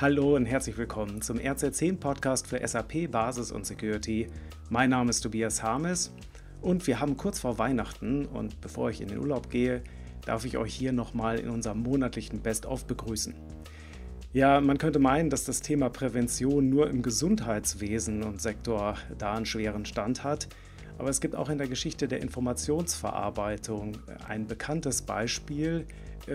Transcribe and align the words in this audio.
Hallo 0.00 0.34
und 0.34 0.44
herzlich 0.44 0.76
willkommen 0.76 1.22
zum 1.22 1.38
RZ10 1.38 2.00
Podcast 2.00 2.48
für 2.48 2.66
SAP 2.66 3.08
Basis 3.12 3.52
und 3.52 3.64
Security. 3.64 4.26
Mein 4.68 4.90
Name 4.90 5.10
ist 5.10 5.20
Tobias 5.20 5.62
Harmes 5.62 6.12
und 6.60 6.84
wir 6.88 6.98
haben 6.98 7.16
kurz 7.16 7.38
vor 7.38 7.58
Weihnachten 7.58 8.26
und 8.26 8.60
bevor 8.60 8.90
ich 8.90 9.00
in 9.00 9.06
den 9.06 9.20
Urlaub 9.20 9.50
gehe, 9.50 9.84
darf 10.26 10.44
ich 10.46 10.58
euch 10.58 10.74
hier 10.74 10.90
nochmal 10.90 11.38
in 11.38 11.48
unserem 11.48 11.84
monatlichen 11.84 12.40
Best-of 12.40 12.86
begrüßen. 12.86 13.34
Ja, 14.32 14.60
man 14.60 14.78
könnte 14.78 14.98
meinen, 14.98 15.30
dass 15.30 15.44
das 15.44 15.62
Thema 15.62 15.90
Prävention 15.90 16.68
nur 16.68 16.90
im 16.90 17.00
Gesundheitswesen 17.00 18.24
und 18.24 18.42
Sektor 18.42 18.96
da 19.16 19.34
einen 19.34 19.46
schweren 19.46 19.84
Stand 19.84 20.24
hat. 20.24 20.48
Aber 20.98 21.08
es 21.08 21.20
gibt 21.20 21.36
auch 21.36 21.48
in 21.48 21.58
der 21.58 21.68
Geschichte 21.68 22.08
der 22.08 22.20
Informationsverarbeitung 22.20 23.98
ein 24.26 24.48
bekanntes 24.48 25.02
Beispiel 25.02 25.86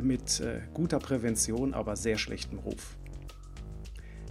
mit 0.00 0.38
äh, 0.40 0.60
guter 0.74 1.00
Prävention, 1.00 1.74
aber 1.74 1.96
sehr 1.96 2.18
schlechtem 2.18 2.60
Ruf. 2.60 2.97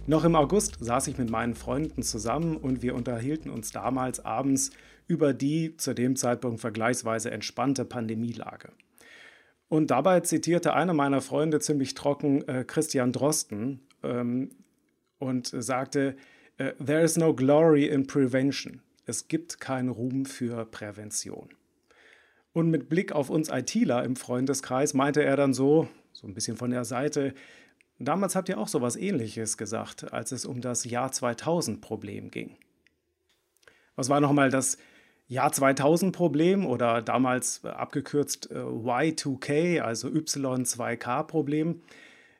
Noch 0.08 0.24
im 0.24 0.36
August 0.36 0.78
saß 0.80 1.06
ich 1.08 1.18
mit 1.18 1.28
meinen 1.28 1.54
Freunden 1.54 2.02
zusammen 2.02 2.56
und 2.56 2.80
wir 2.80 2.94
unterhielten 2.94 3.50
uns 3.50 3.72
damals 3.72 4.24
abends 4.24 4.70
über 5.06 5.34
die 5.34 5.76
zu 5.76 5.94
dem 5.94 6.16
Zeitpunkt 6.16 6.62
vergleichsweise 6.62 7.30
entspannte 7.30 7.84
Pandemielage. 7.84 8.70
Und 9.68 9.90
dabei 9.90 10.20
zitierte 10.20 10.72
einer 10.72 10.94
meiner 10.94 11.20
Freunde 11.20 11.60
ziemlich 11.60 11.92
trocken 11.92 12.40
äh, 12.48 12.64
Christian 12.66 13.12
Drosten 13.12 13.80
ähm, 14.02 14.48
und 15.18 15.48
sagte, 15.48 16.16
äh, 16.56 16.72
There 16.82 17.02
is 17.02 17.18
no 17.18 17.34
glory 17.34 17.84
in 17.84 18.06
prevention. 18.06 18.80
Es 19.04 19.28
gibt 19.28 19.60
keinen 19.60 19.90
Ruhm 19.90 20.24
für 20.24 20.64
Prävention. 20.64 21.50
Und 22.54 22.70
mit 22.70 22.88
Blick 22.88 23.12
auf 23.12 23.28
uns 23.28 23.50
ITler 23.50 24.04
im 24.04 24.16
Freundeskreis 24.16 24.94
meinte 24.94 25.22
er 25.22 25.36
dann 25.36 25.52
so, 25.52 25.86
so 26.14 26.26
ein 26.26 26.32
bisschen 26.32 26.56
von 26.56 26.70
der 26.70 26.86
Seite, 26.86 27.34
Damals 27.98 28.36
habt 28.36 28.48
ihr 28.48 28.58
auch 28.58 28.68
so 28.68 28.78
etwas 28.78 28.96
ähnliches 28.96 29.56
gesagt, 29.56 30.12
als 30.12 30.32
es 30.32 30.44
um 30.44 30.60
das 30.60 30.84
Jahr 30.84 31.10
2000 31.10 31.80
Problem 31.80 32.30
ging. 32.30 32.56
Was 33.96 34.08
war 34.08 34.20
nochmal 34.20 34.50
das 34.50 34.78
Jahr 35.26 35.52
2000 35.52 36.14
Problem 36.14 36.64
oder 36.64 37.02
damals 37.02 37.64
abgekürzt 37.64 38.50
äh, 38.52 38.54
Y2K, 38.54 39.80
also 39.80 40.08
Y2K 40.08 41.24
Problem? 41.24 41.82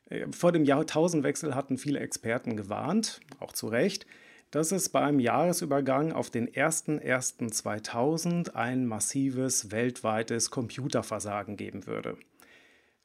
Äh, 0.09 0.27
vor 0.31 0.53
dem 0.53 0.65
Jahrtausendwechsel 0.65 1.57
hatten 1.57 1.77
viele 1.77 1.99
Experten 1.99 2.57
gewarnt, 2.57 3.21
auch 3.41 3.53
zu 3.53 3.67
Recht, 3.67 4.07
dass 4.51 4.73
es 4.73 4.89
beim 4.89 5.21
Jahresübergang 5.21 6.13
auf 6.13 6.31
den 6.31 6.49
01.01.2000 6.49 8.55
ein 8.55 8.87
massives 8.87 9.71
weltweites 9.71 10.51
Computerversagen 10.51 11.57
geben 11.57 11.87
würde. 11.87 12.17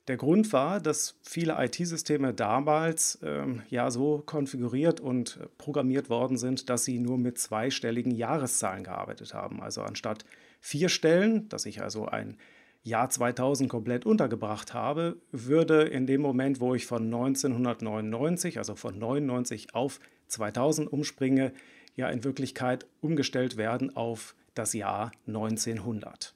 Der 0.09 0.17
Grund 0.17 0.51
war, 0.51 0.81
dass 0.81 1.17
viele 1.21 1.55
IT-Systeme 1.57 2.33
damals 2.33 3.19
ähm, 3.23 3.61
ja 3.69 3.89
so 3.89 4.21
konfiguriert 4.25 4.99
und 4.99 5.39
programmiert 5.57 6.09
worden 6.09 6.37
sind, 6.37 6.69
dass 6.69 6.83
sie 6.83 6.99
nur 6.99 7.17
mit 7.17 7.37
zweistelligen 7.37 8.11
Jahreszahlen 8.11 8.83
gearbeitet 8.83 9.33
haben. 9.33 9.61
Also 9.61 9.81
anstatt 9.81 10.25
vier 10.59 10.89
Stellen, 10.89 11.47
dass 11.47 11.65
ich 11.65 11.81
also 11.81 12.05
ein 12.05 12.37
Jahr 12.83 13.09
2000 13.09 13.69
komplett 13.69 14.05
untergebracht 14.05 14.73
habe, 14.73 15.15
würde 15.31 15.83
in 15.83 16.05
dem 16.05 16.19
Moment, 16.19 16.59
wo 16.59 16.75
ich 16.75 16.85
von 16.85 17.03
1999, 17.05 18.57
also 18.57 18.75
von 18.75 18.99
99 18.99 19.73
auf 19.73 20.01
2000 20.27 20.91
umspringe, 20.91 21.53
ja 21.95 22.09
in 22.09 22.25
Wirklichkeit 22.25 22.85
umgestellt 22.99 23.55
werden 23.55 23.95
auf 23.95 24.35
das 24.53 24.73
Jahr 24.73 25.13
1900. 25.27 26.35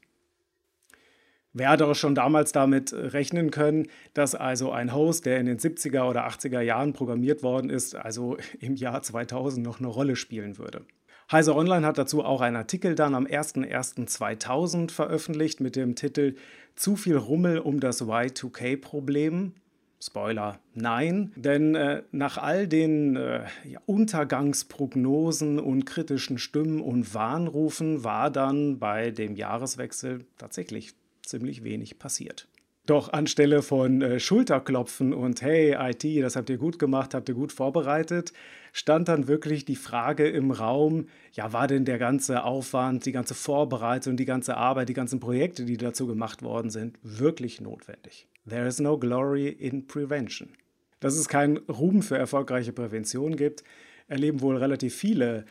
Wer 1.57 1.69
hat 1.69 1.81
auch 1.81 1.95
schon 1.95 2.13
damals 2.13 2.51
damit 2.51 2.93
rechnen 2.93 3.49
können, 3.49 3.87
dass 4.13 4.35
also 4.35 4.71
ein 4.71 4.93
Host, 4.93 5.25
der 5.25 5.39
in 5.39 5.47
den 5.47 5.57
70er 5.57 6.07
oder 6.07 6.27
80er 6.27 6.61
Jahren 6.61 6.93
programmiert 6.93 7.41
worden 7.41 7.71
ist, 7.71 7.95
also 7.95 8.37
im 8.59 8.75
Jahr 8.75 9.01
2000 9.01 9.65
noch 9.65 9.79
eine 9.79 9.87
Rolle 9.87 10.15
spielen 10.15 10.59
würde? 10.59 10.85
Heiser 11.31 11.55
Online 11.55 11.85
hat 11.85 11.97
dazu 11.97 12.23
auch 12.23 12.41
einen 12.41 12.55
Artikel 12.55 12.93
dann 12.93 13.15
am 13.15 13.25
01.01.2000 13.25 14.91
veröffentlicht 14.91 15.59
mit 15.59 15.75
dem 15.75 15.95
Titel 15.95 16.35
Zu 16.75 16.95
viel 16.95 17.17
Rummel 17.17 17.57
um 17.57 17.79
das 17.79 18.03
Y2K-Problem. 18.03 19.53
Spoiler, 19.99 20.59
nein, 20.75 21.33
denn 21.35 21.73
äh, 21.73 22.03
nach 22.11 22.37
all 22.37 22.67
den 22.67 23.15
äh, 23.15 23.45
ja, 23.65 23.79
Untergangsprognosen 23.87 25.57
und 25.57 25.85
kritischen 25.85 26.37
Stimmen 26.37 26.81
und 26.81 27.15
Warnrufen 27.15 28.03
war 28.03 28.29
dann 28.29 28.77
bei 28.77 29.09
dem 29.09 29.35
Jahreswechsel 29.35 30.23
tatsächlich 30.37 30.93
ziemlich 31.27 31.63
wenig 31.63 31.99
passiert. 31.99 32.47
Doch 32.87 33.11
anstelle 33.11 33.63
von 33.63 34.01
äh, 34.01 34.17
Schulterklopfen 34.17 35.13
und 35.13 35.41
hey 35.41 35.75
IT, 35.77 36.23
das 36.23 36.37
habt 36.37 36.49
ihr 36.49 36.57
gut 36.57 36.79
gemacht, 36.79 37.13
habt 37.13 37.27
ihr 37.27 37.35
gut 37.35 37.51
vorbereitet, 37.51 38.31
stand 38.71 39.09
dann 39.09 39.27
wirklich 39.27 39.65
die 39.65 39.75
Frage 39.75 40.29
im 40.29 40.51
Raum, 40.51 41.07
ja, 41.33 41.51
war 41.51 41.67
denn 41.67 41.83
der 41.83 41.97
ganze 41.97 42.45
Aufwand, 42.45 43.05
die 43.05 43.11
ganze 43.11 43.33
Vorbereitung, 43.33 44.15
die 44.15 44.23
ganze 44.23 44.55
Arbeit, 44.55 44.87
die 44.87 44.93
ganzen 44.93 45.19
Projekte, 45.19 45.65
die 45.65 45.75
dazu 45.75 46.07
gemacht 46.07 46.43
worden 46.43 46.69
sind, 46.69 46.97
wirklich 47.03 47.59
notwendig? 47.59 48.29
There 48.47 48.65
is 48.65 48.79
no 48.79 48.97
glory 48.97 49.49
in 49.49 49.85
prevention. 49.85 50.53
Dass 51.01 51.15
es 51.15 51.27
keinen 51.27 51.57
Ruhm 51.57 52.01
für 52.01 52.17
erfolgreiche 52.17 52.71
Prävention 52.71 53.35
gibt, 53.35 53.65
erleben 54.07 54.39
wohl 54.39 54.55
relativ 54.55 54.95
viele 54.95 55.43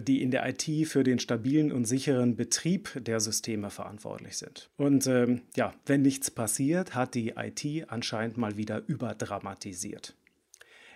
die 0.00 0.22
in 0.22 0.30
der 0.30 0.48
IT 0.48 0.88
für 0.88 1.02
den 1.02 1.18
stabilen 1.18 1.72
und 1.72 1.84
sicheren 1.84 2.36
Betrieb 2.36 2.90
der 3.04 3.20
Systeme 3.20 3.70
verantwortlich 3.70 4.36
sind. 4.36 4.70
Und 4.76 5.06
ähm, 5.06 5.42
ja, 5.56 5.72
wenn 5.86 6.02
nichts 6.02 6.30
passiert, 6.30 6.94
hat 6.94 7.14
die 7.14 7.34
IT 7.36 7.90
anscheinend 7.90 8.36
mal 8.36 8.56
wieder 8.56 8.82
überdramatisiert. 8.86 10.14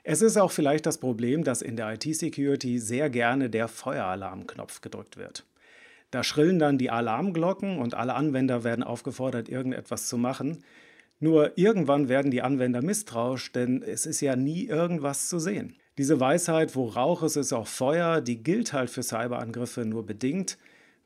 Es 0.04 0.20
ist 0.20 0.36
auch 0.36 0.50
vielleicht 0.50 0.86
das 0.86 0.98
Problem, 0.98 1.44
dass 1.44 1.62
in 1.62 1.76
der 1.76 1.92
IT-Security 1.92 2.78
sehr 2.78 3.08
gerne 3.08 3.50
der 3.50 3.68
Feueralarmknopf 3.68 4.80
gedrückt 4.80 5.16
wird. 5.16 5.44
Da 6.10 6.24
schrillen 6.24 6.58
dann 6.58 6.76
die 6.76 6.90
Alarmglocken 6.90 7.78
und 7.78 7.94
alle 7.94 8.14
Anwender 8.14 8.64
werden 8.64 8.84
aufgefordert, 8.84 9.48
irgendetwas 9.48 10.08
zu 10.08 10.18
machen. 10.18 10.64
Nur 11.20 11.56
irgendwann 11.56 12.08
werden 12.08 12.30
die 12.30 12.42
Anwender 12.42 12.82
misstrauisch, 12.82 13.52
denn 13.52 13.82
es 13.82 14.04
ist 14.04 14.20
ja 14.20 14.34
nie 14.34 14.66
irgendwas 14.66 15.28
zu 15.28 15.38
sehen. 15.38 15.76
Diese 15.98 16.20
Weisheit, 16.20 16.74
wo 16.74 16.86
Rauch 16.86 17.22
ist, 17.22 17.36
ist 17.36 17.52
auch 17.52 17.66
Feuer, 17.66 18.22
die 18.22 18.42
gilt 18.42 18.72
halt 18.72 18.88
für 18.88 19.02
Cyberangriffe 19.02 19.84
nur 19.84 20.06
bedingt, 20.06 20.56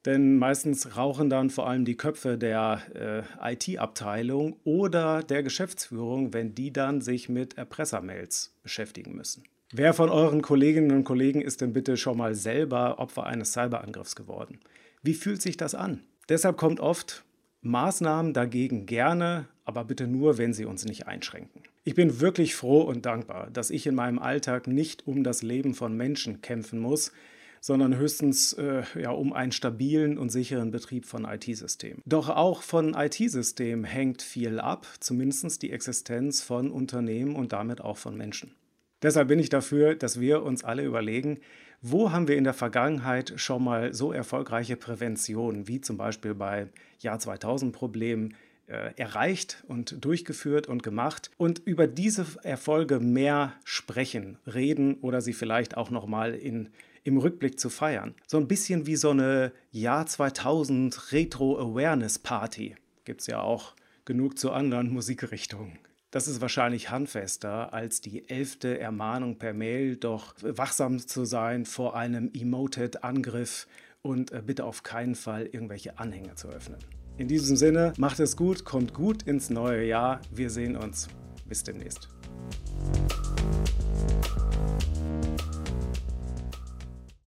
denn 0.05 0.39
meistens 0.39 0.97
rauchen 0.97 1.29
dann 1.29 1.51
vor 1.51 1.69
allem 1.69 1.85
die 1.85 1.97
Köpfe 1.97 2.39
der 2.39 3.27
äh, 3.43 3.55
IT-Abteilung 3.55 4.57
oder 4.63 5.25
der 5.25 5.43
Geschäftsführung, 5.43 6.33
wenn 6.33 6.55
die 6.55 6.73
dann 6.73 7.01
sich 7.01 7.29
mit 7.29 7.59
Erpressermails 7.59 8.55
beschäftigen 8.63 9.17
müssen. 9.17 9.43
Wer 9.73 9.93
von 9.95 10.09
euren 10.09 10.43
Kolleginnen 10.43 10.93
und 10.93 11.03
Kollegen 11.03 11.41
ist 11.41 11.61
denn 11.61 11.73
bitte 11.73 11.97
schon 11.97 12.19
mal 12.19 12.37
selber 12.37 13.01
Opfer 13.01 13.27
eines 13.27 13.53
Cyberangriffs 13.53 14.15
geworden? 14.15 14.61
Wie 15.03 15.15
fühlt 15.15 15.43
sich 15.43 15.57
das 15.57 15.75
an? 15.75 16.05
Deshalb 16.29 16.57
kommt 16.57 16.79
oft 16.79 17.25
Maßnahmen 17.63 18.33
dagegen 18.33 18.87
gerne, 18.87 19.49
aber 19.65 19.85
bitte 19.85 20.07
nur, 20.07 20.39
wenn 20.39 20.55
sie 20.55 20.65
uns 20.65 20.85
nicht 20.85 21.09
einschränken. 21.09 21.63
Ich 21.89 21.95
bin 21.95 22.21
wirklich 22.21 22.57
froh 22.57 22.81
und 22.81 23.07
dankbar, 23.07 23.49
dass 23.49 23.71
ich 23.71 23.87
in 23.87 23.95
meinem 23.95 24.19
Alltag 24.19 24.67
nicht 24.67 25.07
um 25.07 25.23
das 25.23 25.45
Leben 25.45 25.73
von 25.73 25.97
Menschen 25.97 26.41
kämpfen 26.41 26.81
muss, 26.81 27.13
sondern 27.61 27.97
höchstens 27.97 28.55
äh, 28.55 28.83
ja, 29.01 29.11
um 29.13 29.33
einen 29.33 29.53
stabilen 29.53 30.19
und 30.19 30.31
sicheren 30.31 30.73
Betrieb 30.73 31.07
von 31.07 31.25
IT-Systemen. 31.25 32.03
Doch 32.05 32.29
auch 32.29 32.63
von 32.63 32.95
IT-Systemen 32.95 33.85
hängt 33.85 34.21
viel 34.21 34.59
ab, 34.59 34.89
zumindest 34.99 35.63
die 35.63 35.71
Existenz 35.71 36.43
von 36.43 36.73
Unternehmen 36.73 37.37
und 37.37 37.53
damit 37.53 37.81
auch 37.81 37.99
von 37.99 38.17
Menschen. 38.17 38.57
Deshalb 39.01 39.29
bin 39.29 39.39
ich 39.39 39.49
dafür, 39.49 39.95
dass 39.95 40.19
wir 40.19 40.43
uns 40.43 40.65
alle 40.65 40.83
überlegen, 40.83 41.39
wo 41.83 42.11
haben 42.11 42.27
wir 42.27 42.37
in 42.37 42.43
der 42.43 42.55
Vergangenheit 42.55 43.35
schon 43.37 43.63
mal 43.63 43.95
so 43.95 44.11
erfolgreiche 44.11 44.77
Prävention, 44.77 45.69
wie 45.69 45.81
zum 45.81 45.97
Beispiel 45.97 46.35
bei 46.35 46.67
Jahr 46.99 47.21
2000 47.21 47.73
Problemen, 47.73 48.35
erreicht 48.67 49.65
und 49.69 50.05
durchgeführt 50.05 50.67
und 50.67 50.83
gemacht 50.83 51.31
und 51.37 51.61
über 51.65 51.87
diese 51.87 52.27
Erfolge 52.43 52.99
mehr 53.01 53.55
sprechen, 53.65 54.39
reden 54.47 54.95
oder 55.03 55.21
sie 55.21 55.33
vielleicht 55.33 55.77
auch 55.77 55.91
nochmal 55.91 56.35
in 56.35 56.71
im 57.07 57.19
Rückblick 57.19 57.61
zu 57.61 57.71
feiern. 57.71 58.15
So 58.27 58.37
ein 58.37 58.49
bisschen 58.49 58.87
wie 58.87 58.97
so 58.97 59.11
eine 59.11 59.53
Jahr 59.71 60.07
2000 60.07 61.13
Retro 61.13 61.57
Awareness 61.59 62.19
Party. 62.19 62.75
Gibt 63.05 63.21
es 63.21 63.29
ja 63.29 63.41
auch 63.41 63.75
genug 64.05 64.39
zu 64.39 64.51
anderen 64.51 64.91
Musikrichtungen. 64.93 65.79
Das 66.11 66.29
ist 66.29 66.41
wahrscheinlich 66.41 66.91
handfester 66.91 67.73
als 67.73 68.01
die 68.01 68.29
elfte 68.29 68.79
Ermahnung 68.79 69.39
per 69.39 69.53
Mail, 69.53 69.97
doch 69.97 70.35
wachsam 70.41 70.99
zu 70.99 71.25
sein 71.25 71.67
vor 71.67 71.95
einem 71.95 72.31
Emoted-Angriff 72.33 73.67
und 74.03 74.33
äh, 74.33 74.43
bitte 74.45 74.65
auf 74.65 74.83
keinen 74.83 75.15
Fall 75.15 75.47
irgendwelche 75.47 75.99
Anhänge 75.99 76.35
zu 76.35 76.49
öffnen. 76.49 76.79
In 77.19 77.29
diesem 77.29 77.57
Sinne, 77.57 77.95
macht 77.97 78.21
es 78.21 78.37
gut, 78.37 78.65
kommt 78.65 78.93
gut 78.93 79.23
ins 79.23 79.49
neue 79.49 79.87
Jahr. 79.87 80.21
Wir 80.31 80.51
sehen 80.51 80.77
uns. 80.77 81.09
Bis 81.49 81.63
demnächst. 81.63 82.11